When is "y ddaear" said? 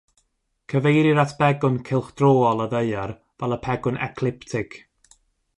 2.65-3.15